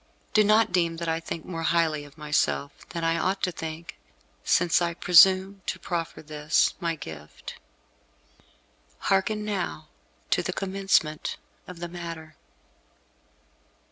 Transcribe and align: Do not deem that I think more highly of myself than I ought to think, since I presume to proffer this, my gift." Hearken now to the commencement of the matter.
Do 0.33 0.43
not 0.43 0.71
deem 0.71 0.97
that 0.97 1.07
I 1.07 1.19
think 1.19 1.45
more 1.45 1.61
highly 1.61 2.05
of 2.05 2.17
myself 2.17 2.71
than 2.89 3.03
I 3.03 3.19
ought 3.19 3.43
to 3.43 3.51
think, 3.51 3.99
since 4.43 4.81
I 4.81 4.95
presume 4.95 5.61
to 5.67 5.77
proffer 5.77 6.23
this, 6.23 6.73
my 6.79 6.95
gift." 6.95 7.53
Hearken 8.97 9.45
now 9.45 9.89
to 10.31 10.41
the 10.41 10.53
commencement 10.53 11.37
of 11.67 11.77
the 11.81 11.87
matter. 11.87 12.35